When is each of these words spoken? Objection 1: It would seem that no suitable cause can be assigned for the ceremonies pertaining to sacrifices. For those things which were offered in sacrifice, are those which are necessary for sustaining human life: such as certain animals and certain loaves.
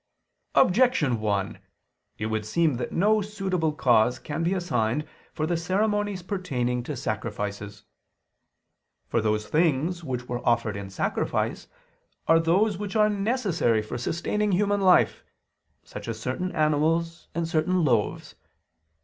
Objection 0.55 1.19
1: 1.19 1.59
It 2.17 2.25
would 2.25 2.43
seem 2.43 2.77
that 2.77 2.91
no 2.91 3.21
suitable 3.21 3.71
cause 3.71 4.17
can 4.17 4.41
be 4.41 4.51
assigned 4.55 5.05
for 5.31 5.45
the 5.45 5.55
ceremonies 5.55 6.23
pertaining 6.23 6.81
to 6.81 6.97
sacrifices. 6.97 7.83
For 9.05 9.21
those 9.21 9.45
things 9.45 10.03
which 10.03 10.27
were 10.27 10.43
offered 10.43 10.75
in 10.75 10.89
sacrifice, 10.89 11.67
are 12.27 12.39
those 12.39 12.79
which 12.79 12.95
are 12.95 13.11
necessary 13.11 13.83
for 13.83 13.99
sustaining 13.99 14.53
human 14.53 14.81
life: 14.81 15.23
such 15.83 16.07
as 16.07 16.19
certain 16.19 16.51
animals 16.53 17.27
and 17.35 17.47
certain 17.47 17.85
loaves. 17.85 18.33